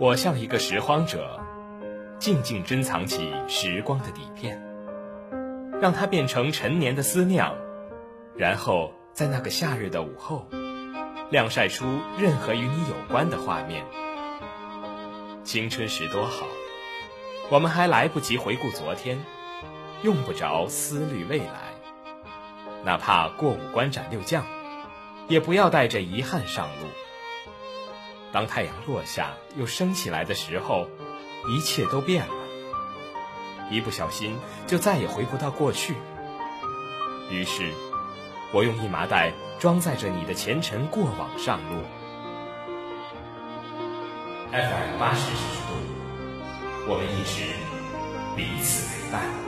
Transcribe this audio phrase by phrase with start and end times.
[0.00, 1.40] 我像一个拾荒者，
[2.20, 4.62] 静静珍藏起时光的底片，
[5.82, 7.52] 让它变成陈年的思酿，
[8.36, 10.46] 然后在那个夏日的午后，
[11.30, 11.84] 晾晒出
[12.16, 13.84] 任何与你有关的画面。
[15.42, 16.46] 青春时多好，
[17.50, 19.18] 我们还来不及回顾昨天，
[20.02, 21.74] 用不着思虑未来，
[22.84, 24.44] 哪怕过五关斩六将，
[25.26, 26.86] 也不要带着遗憾上路。
[28.32, 30.88] 当太阳落下又升起来的时候，
[31.48, 32.34] 一切都变了。
[33.70, 35.94] 一不小心就再也回不到过去。
[37.30, 37.72] 于是，
[38.52, 41.82] 我用一麻袋装载着你的前尘过往上路。
[44.50, 45.74] FM 八十之处，
[46.88, 47.42] 我们一直
[48.34, 49.47] 彼此陪伴。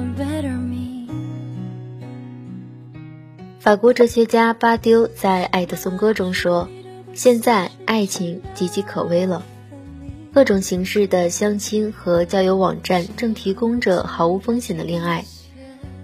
[3.61, 6.67] 法国哲学家巴丢在《爱的颂歌》中说
[7.13, 9.45] ：“现在爱情岌岌可危了，
[10.33, 15.25] 各种形式的相亲和交友网站正提供着毫无风险的恋爱。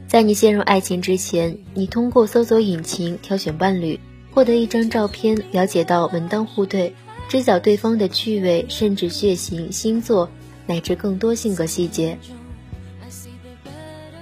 [0.07, 3.99] 在你陷入爱情之前，你通过搜索引擎挑选伴侣，
[4.35, 6.93] 获得一张照片，了解到门当户对，
[7.27, 10.29] 知晓对方的趣味，甚至血型、星座，
[10.67, 12.19] 乃至更多性格细节。”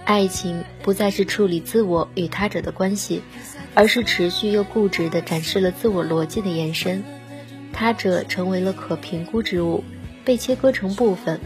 [0.05, 3.23] 爱情不再是处理自我与他者的关系，
[3.73, 7.03] 而是持续又固执地展示了自我逻辑的延伸。
[7.73, 9.83] 他者成为了可评估之物，
[10.23, 11.41] 被切割成部分，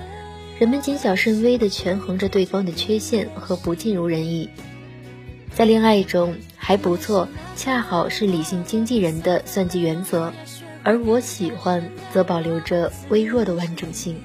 [0.59, 4.49] 人们谨小慎微地权衡着对方的缺陷和不尽如人意。
[5.55, 10.33] 在恋爱中还不错，恰好是理性经纪人的算计原则，
[10.83, 14.21] 而我喜欢则保留着微弱的完整性。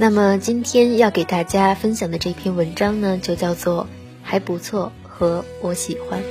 [0.00, 3.88] 那么今天要给大家分享的这篇文章呢，就叫做
[4.22, 6.22] “还不错”和“我喜欢”。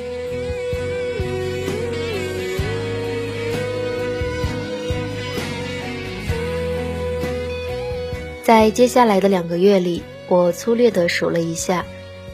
[8.42, 11.86] 在接下来的两个月里，我粗略的数了一下，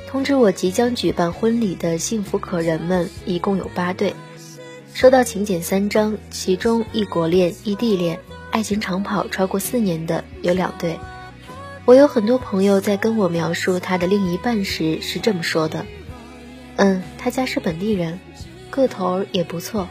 [0.08, 4.14] 通知我即将举办婚礼的幸福可人们一共有八对，
[4.94, 8.20] 收到请柬三张，其中异国恋、异地恋、
[8.52, 10.96] 爱情长跑超过四年的有两对。
[11.86, 15.86] 我有很多朋友在跟我描述他的另一半时是这么说的
[16.78, 18.22] ：“嗯，他家是本地人，
[18.70, 19.90] 个头也不错，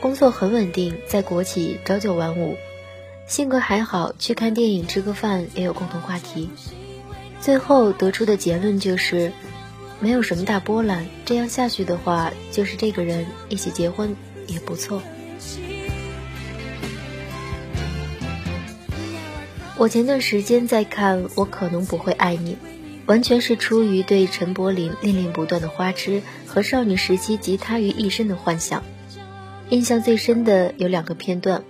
[0.00, 2.58] 工作很稳定，在国企朝九晚五，
[3.26, 6.50] 性格还好，去看电影吃个饭也有共同话题。”
[7.40, 9.32] 最后得出的结论就是，
[10.00, 14.14] 没有什么大波澜，这样下去的话，就是这个人一起结婚
[14.46, 15.02] 也不错。
[19.82, 22.52] 我前段时间在看《我可能不会爱你》，
[23.06, 28.84] 完全是出于对陈柏霖恋恋不断的花痴和少女时期集他于一身的幻想。
[29.70, 31.64] 印象最深的有两个片段，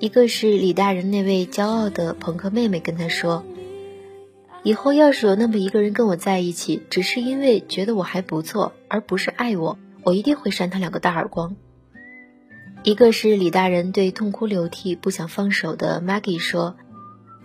[0.00, 3.44] 一个是李大人那位骄傲的朋克妹妹跟他说
[4.64, 11.54] ：“以后要是有那么一个人跟我在一起，只是因为觉得我还不错，而不是爱我，我一定会扇他两个大耳光。”
[12.82, 16.74] 一个是李大人对痛哭流涕不想放手的 Maggie 说。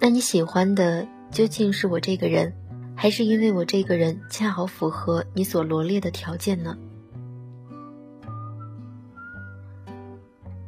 [0.02, 2.54] 那你喜欢的究竟是我这个人，
[2.96, 6.78] 还是因为我这个人恰好符合你所罗列的条件呢？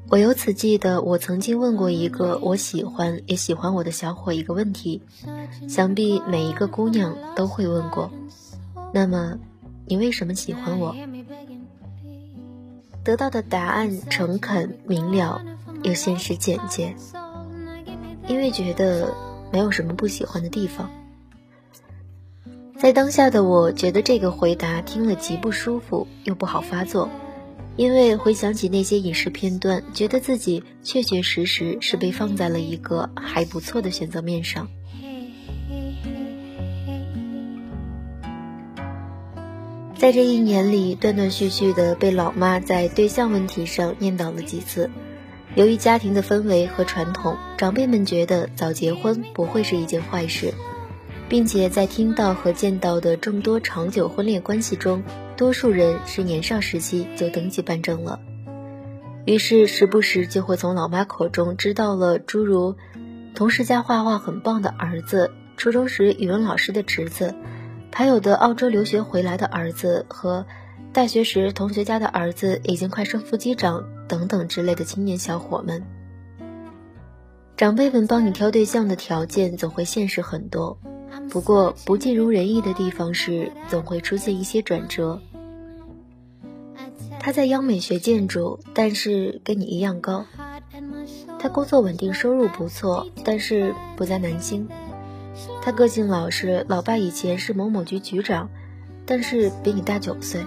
[0.10, 5.02] 我由此记得，我曾经问过一个我喜欢也喜欢我的小伙一个问题，
[5.70, 8.12] 想必每一个姑娘都会问过。
[8.94, 9.40] 那么，
[9.86, 10.94] 你为什么喜欢我？
[13.06, 15.42] 得到的答案诚恳明了，
[15.84, 16.94] 又现实简洁。
[18.32, 19.14] 因为觉得
[19.52, 20.90] 没有什么不喜欢的地方。
[22.80, 27.10] 在当下的我觉得这个回答听了极不舒服，又不好发作。
[27.76, 34.70] 因为回想起那些影视片段，觉得自己确确实实是被放在了一个还不错的选择面上。
[39.98, 44.90] 在这一年里，断断续续的被老妈在对象问题上念叨了几次。
[45.56, 50.54] 由于家庭的氛围和传统，长辈们觉得早结婚不会是一件坏事，
[51.28, 55.04] 并且在听到和见到的众多长久婚恋关系中，
[55.36, 58.22] 多数人是年少时期就登记办证了。
[59.26, 62.78] 于是时不时就会从老妈口中知道了诸如
[63.36, 67.36] 同事家画画很棒的儿子，初中时语文老师的侄子。
[67.94, 70.46] 还有的澳洲留学回来的儿子和
[70.94, 75.82] 大学时同学家的儿子已经快升副机长等等之类的青年小伙们，
[77.56, 80.78] 长辈们帮你挑对象的条件总会现实很多，
[81.30, 85.22] 不过不尽如人意的地方是总会出现一些转折。
[87.22, 90.26] 他在央美学建筑，但是跟你一样高；
[91.40, 94.68] 他工作稳定，收入不错，但是不在南京。
[95.62, 98.50] 他个性老实，老爸以前是某某局局长，
[99.06, 100.42] 但是比你大九岁。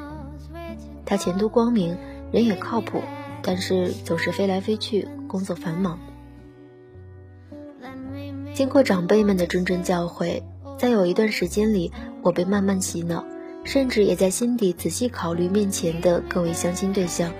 [1.06, 1.96] 他前途光明，
[2.30, 3.00] 人也靠谱，
[3.44, 6.00] 但是总是飞来飞去，工作繁忙。
[8.54, 10.42] 经过长辈们的谆谆教诲，
[10.78, 11.92] 在有一段时间里，
[12.22, 13.24] 我被慢慢洗脑，
[13.64, 17.30] 甚至也在心底仔细考虑面前的各位相亲对象。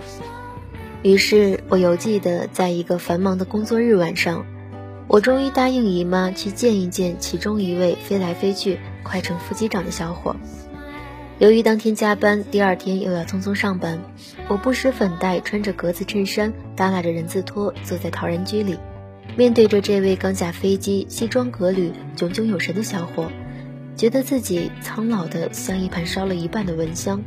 [1.02, 4.44] 于是，我犹记得在一个繁忙的工作日晚上。
[5.06, 10.34] 我终于答应姨妈去见一见其中一位飞来飞去、快成副机长的小伙。
[11.40, 13.98] 由于当天加班，第二天又要匆匆上班，
[14.48, 18.78] 我不施粉黛，穿着格子衬衫，耷拉着人字拖，坐在陶然居里，
[19.36, 23.32] 面对着这位刚下飞机、西装革履、炯炯有神的小伙，
[23.96, 27.20] 觉得自己苍老的像一盘烧了一半的蚊香。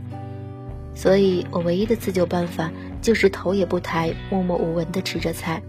[0.95, 2.71] 所以我唯一的自救办法
[3.01, 5.61] 就是头也不抬，默默无闻地吃着菜。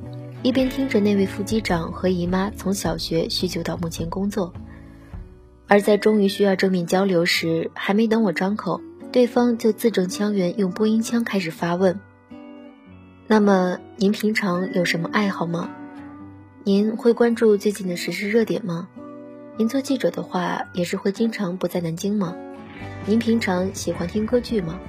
[0.44, 4.54] 一边听着那位副机长和姨妈从小学叙旧到目前工作，
[5.68, 8.80] 而在终于需要正面交流时，还没等我张口，
[9.12, 12.00] 对方就字正腔圆用播音腔开始发问
[13.28, 15.68] ：“那么您平常有什么爱好吗？
[16.64, 18.88] 您会关注最近的时事热点吗？
[19.58, 22.34] 您做记者的话，也是会经常不在南京吗？
[23.04, 24.80] 您平常喜欢听歌剧吗？”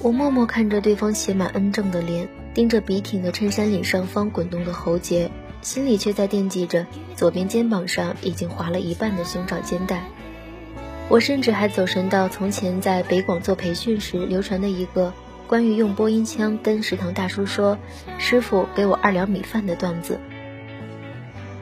[0.00, 5.30] 我默默看着对方写满恩正的脸，盯着笔挺的衬衫领上方滚动的喉结，
[5.66, 6.86] 心里却在惦记着
[7.16, 10.04] 左边肩膀上已经划了一半的胸罩肩带。
[11.08, 15.12] 我甚至还走神到从前在北广做培训时流传的一个
[15.48, 17.78] 关于用播音腔跟食堂大叔说
[18.16, 20.20] “师傅给我二两米饭”的段子。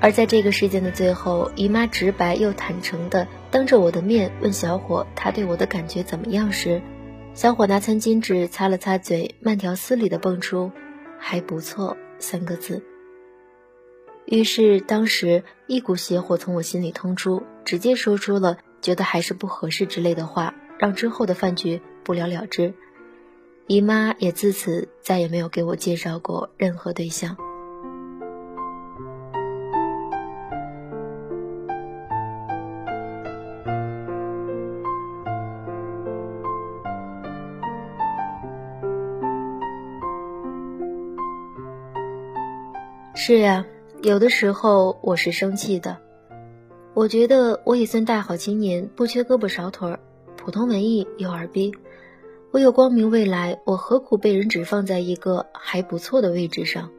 [0.03, 6.83] 而在这个事件的最后，姨妈直白又坦诚地当着我的面问小伙他对我的感觉怎么样时。
[7.33, 10.73] 小伙拿餐巾纸擦了擦嘴，慢条斯理地蹦出
[11.19, 12.85] “还不错”三个字。
[14.27, 22.75] 于是，当时一股邪火从我心里通出，直接说出了“觉得还是不合适”之类的话，让之后的饭局不了了之。
[23.67, 27.37] 姨妈也自此再也没有给我介绍过任何对象。
[43.17, 43.65] 是呀，
[44.05, 45.97] 有的时候我是生气的。
[46.93, 49.99] 我觉得我也算大好青年，不缺胳膊少腿儿，
[50.37, 51.73] 普通文艺又耳逼，
[52.51, 56.91] 我有光明未来，我何苦被人只放在一个还不错的位置上？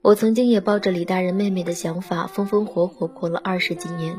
[0.00, 4.16] 我曾经也抱着李大人妹妹的想法，风风火火过了二十几年，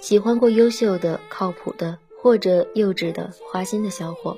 [0.00, 4.36] 喜欢过优秀的、靠谱的，或者幼稚的、花心的小伙，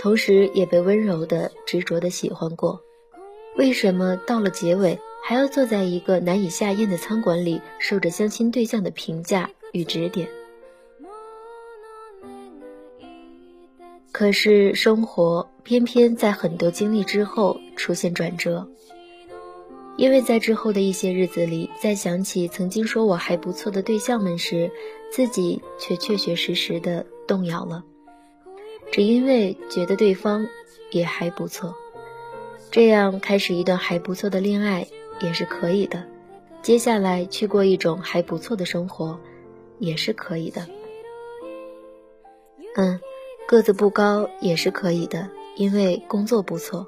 [0.00, 2.80] 同时也被温柔的、执着的喜欢过。
[3.58, 4.98] 为什么到了结尾？
[5.22, 10.28] 还要坐在一个难以下咽的餐馆里，受着相亲对象的评价与指点。
[14.12, 18.68] 可是生活偏偏在很多经历之后出现转折，
[19.96, 24.70] 因为在之后的一些日子里，在想起曾经说我还不错的对象们时，
[25.12, 27.82] 自己却确确实实的动摇了，
[28.90, 30.46] 只因为觉得对方
[30.90, 31.74] 也还不错，
[32.70, 34.86] 这样开始一段还不错的恋爱。
[35.20, 36.04] 也是可以的，
[36.62, 39.18] 接下来去过一种还不错的生活，
[39.78, 40.66] 也是可以的。
[42.76, 43.00] 嗯，
[43.46, 46.86] 个子不高也是可以的，因为工作不错。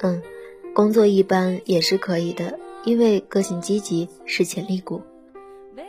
[0.00, 0.22] 嗯，
[0.74, 5.02] 工作一般也是可以的，因为个性积极是潜力股。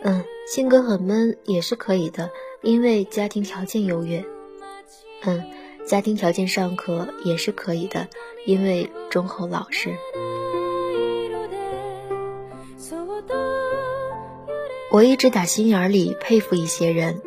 [0.04, 2.30] 嗯，性格很闷也是可以的，
[2.62, 4.26] 因为家庭条件优越。
[5.24, 5.44] 嗯，
[5.86, 8.08] 家庭条件尚可也是可以的，
[8.46, 9.96] 因为忠厚老实。
[14.92, 17.22] 我一直打心眼里佩服一些人。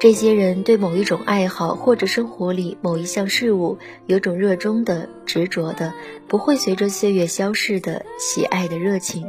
[0.00, 5.92] 这些人对某一种爱好或者生活里某一项事物有种热衷的、执着的、
[6.28, 9.26] 不会随着岁月消逝的喜爱的热情。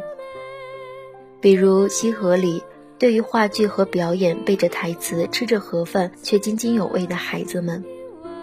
[1.41, 2.63] 比如西河里，
[2.97, 7.83] 对于话剧和表演背着台词、吃着盒饭却津津有味的孩子们；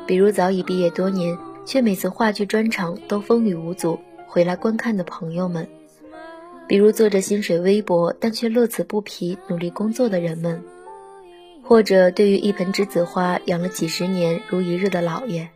[0.07, 5.65] 比如早已毕业多年却每次话剧专场都风雨无阻回来观看的朋友们；
[6.69, 10.63] 比如做着薪水微薄但却乐此不疲努力工作的人们。
[11.65, 15.49] 或者对于一盆栀子花养了几十年如一日的老爷，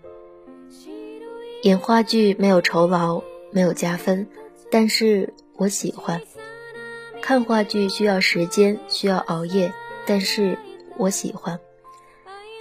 [1.62, 4.28] 演话剧没有酬劳，没有加分，
[4.70, 6.22] 但是我喜欢。
[7.20, 9.72] 看话剧需要时间，需要熬夜，
[10.06, 10.56] 但是
[10.96, 11.58] 我喜欢。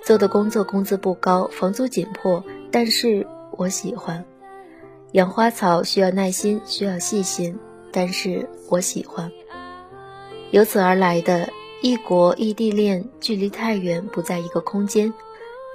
[0.03, 4.25] 做的工作工资不高，房租紧迫，但是我喜欢。
[5.11, 7.59] 养花草需要耐心，需要细心，
[7.95, 9.31] 但是我喜欢。
[10.51, 11.49] 由此而来的。
[11.81, 15.13] 异国异地恋，距离太远，不在一个空间，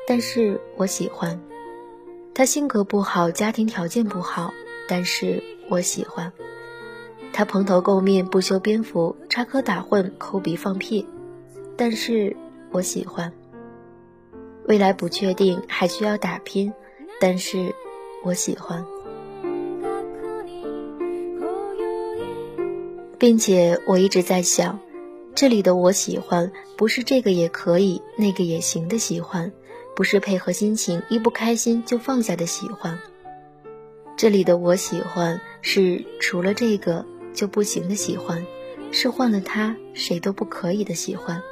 [0.08, 1.40] 但是我喜欢。
[2.34, 4.52] 他性格不好，家庭条件不好，
[4.88, 6.32] 但是我喜欢。
[7.32, 11.06] 他蓬头垢面，不修边幅，插科打诨，抠鼻放屁，
[11.76, 12.36] 但是
[12.72, 13.32] 我喜欢。
[14.66, 16.72] 未来不确定，还需要打拼，
[17.20, 17.72] 但是
[18.24, 18.84] 我喜欢。
[23.20, 24.80] 并且我一直在想。
[25.34, 29.52] 这里的我喜欢，不是这个也可以，那个也行的喜欢，
[29.94, 32.98] 不是配合心情，一不开心就放下的喜欢。
[34.16, 38.44] 这里的我喜欢，是除了这个就不行的喜欢，
[38.90, 41.42] 是换了他谁都不可以的喜欢，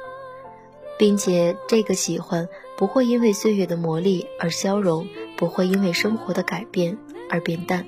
[0.97, 5.07] 并且这个喜欢不会因为岁月的磨砺而消融，
[5.37, 6.97] 不会因为生活的改变
[7.29, 7.85] 而变淡。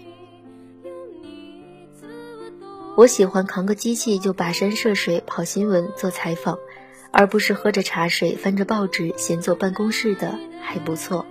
[2.97, 6.59] 我喜欢扛个机器就跋山涉水跑新闻做采访，
[7.09, 11.25] 而不是喝着茶水翻着报纸闲坐办公室的还不错。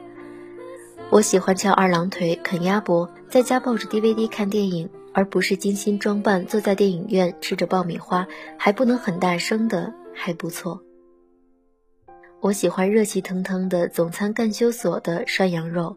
[1.10, 8.26] 我喜欢翘二郎腿啃鸭脖，在家抱着 DVD 看电影，而不是精心装扮坐在电影院吃着爆米花
[8.56, 10.80] 还不能很大声的还不错。
[12.40, 15.96] 我喜欢热气腾腾的总餐干休所的涮羊肉。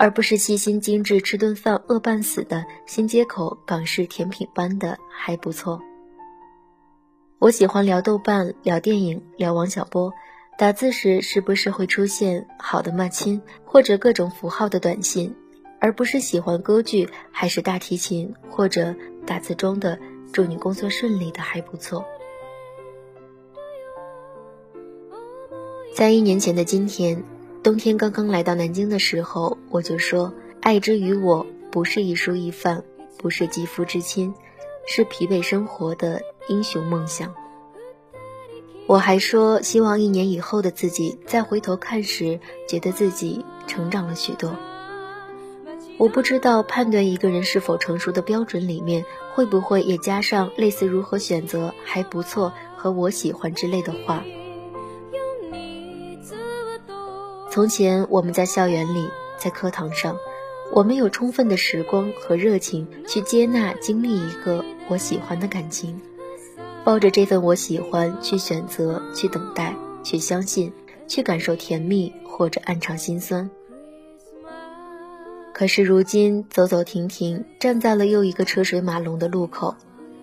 [0.00, 5.82] 而不是细心精致吃顿饭饿半死的新街口港式甜品般的还不错。
[7.40, 10.12] 我喜欢聊豆瓣、聊电影、聊王小波，
[10.56, 15.34] 打字时时不时会出现好的骂亲或者各种符号的短信，
[15.80, 18.94] 而不是喜欢歌剧还是大提琴或者
[19.26, 19.98] 打字中的
[20.32, 22.04] 祝你工作顺利的还不错。
[25.92, 27.20] 在一年前的今天。
[27.62, 32.84] 冬天刚刚来到南京的时候，我就说：“爱之于我，不是一蔬一饭，
[33.18, 34.32] 不是肌肤之亲，
[34.86, 37.34] 是疲惫生活的英雄梦想。”
[38.86, 42.38] 我还说，希望一年以后的自己再回头看时，
[42.68, 44.56] 觉得自己成长了许多。
[45.98, 54.22] 我不知道判断一个人是否成熟的标准里面，会不会也加上类似“如何选择还不错”和“我喜欢”之类的话。
[57.50, 60.18] 从前我们在校园里，在课堂上，
[60.70, 65.98] 我们有充分的时光和热情去接纳、经历一个我喜欢的感情，
[66.84, 70.72] 抱着这份我喜欢去选择、去等待、去相信、
[71.06, 73.50] 去感受甜蜜或者暗藏心酸。
[75.54, 79.74] 可是如今走走停停，站在了又一个车水马龙的路口，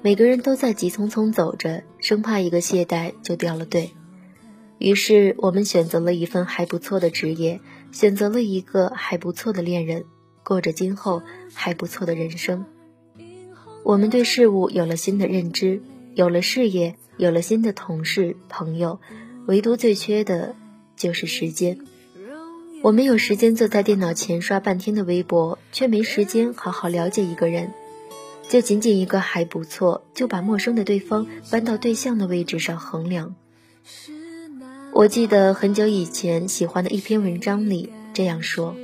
[0.04, 3.90] 每个人都在急匆匆走着，生怕一个懈怠就掉了队。
[4.78, 10.06] 于是，我们选择了一份还不错的职业，选择了一个还不错的恋人，
[10.44, 11.22] 过着今后
[11.54, 12.66] 还不错的人生。
[13.84, 15.82] 我们对事物有了新的认知，
[16.14, 19.00] 有了事业，有了新的同事朋友，
[19.48, 20.56] 唯独最缺的
[20.96, 21.80] 就是时间。
[22.82, 27.72] 我们有时间坐在电脑前刷半天的微博，却没时间好好了解一个人。
[28.48, 33.36] 就仅仅一个还不错，就把陌生的对方搬到对象的位置上衡量。
[34.96, 38.78] 我记得很久以前喜欢的一篇文章里这样说：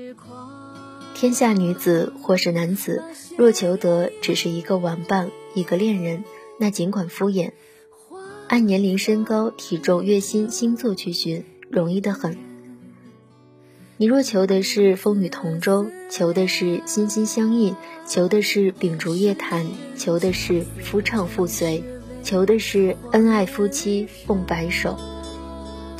[1.16, 3.02] 天下女子或是男子，
[3.38, 6.26] 若求得只是一个玩伴、一个恋人，
[6.60, 7.52] 那尽管敷衍，
[8.50, 12.38] 按年龄、身高、体重、月薪、星座去寻，容易得很。
[13.96, 17.74] 你若求的是风雨同舟，求的是心心相印，
[18.06, 19.66] 求的是秉烛夜谈，
[19.96, 21.82] 求的是夫唱妇随，
[22.22, 24.98] 求的是恩爱夫妻共白首，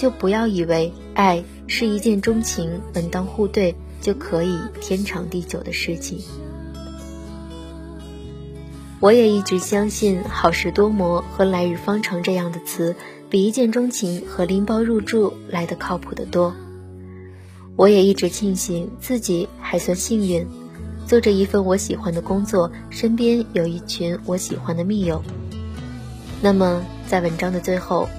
[0.02, 6.22] 就不要以为爱是一见钟情、门当户对就可以天长地久的事情。
[9.00, 12.96] 我也一直相信“好事多磨”和“来日方长”这样的词，
[13.30, 16.56] 比一见钟情和拎包入住来的靠谱得多。
[17.76, 20.48] 我也一直庆幸自己还算幸运，
[21.06, 25.22] 做着一份我喜欢的工作，身边有一群我喜欢的密友。
[26.42, 28.10] 那么，在文章的最后，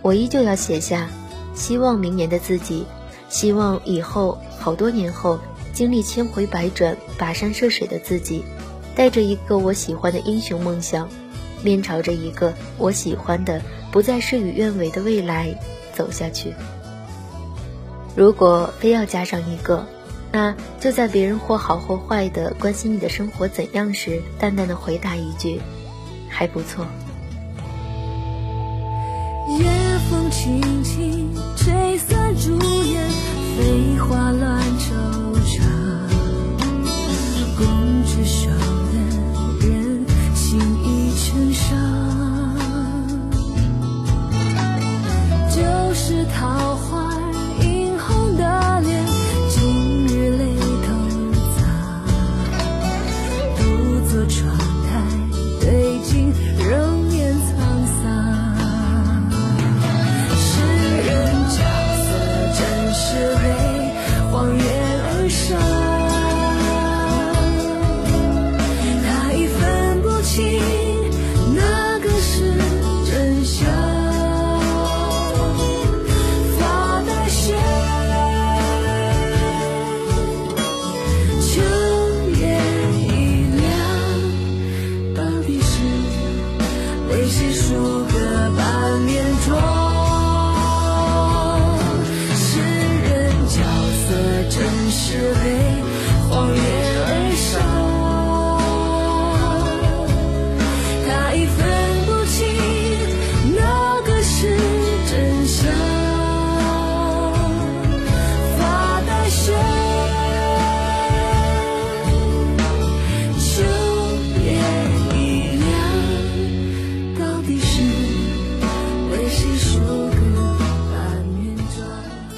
[0.00, 1.08] 我依旧要写下：
[1.54, 2.84] 希望明年的自己，
[3.28, 5.38] 希望以后好多年后，
[5.72, 8.44] 经历千回百转、跋山涉水的自己。
[8.96, 11.08] 带着一个我喜欢的英雄梦想，
[11.64, 15.52] 面朝着一个我喜欢的不再事与愿违的未来
[15.92, 16.54] 走下去。
[18.14, 19.84] 如果非要加上一个，
[20.30, 25.60] 那就在别人或好或坏的关心你的生活怎样时，淡淡的回答一句：
[26.28, 26.86] 还不错。
[29.58, 29.66] 夜
[30.08, 31.13] 风轻轻
[31.94, 33.08] 灰色朱颜
[33.56, 35.23] 飞花乱成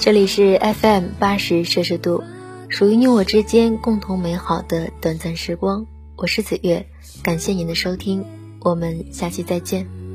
[0.07, 2.23] 这里是 FM 八十摄氏度，
[2.69, 5.85] 属于你我之间共同美好的短暂时光。
[6.17, 6.87] 我是子月，
[7.25, 8.25] 感谢您的收听，
[8.61, 10.06] 我们下期再见。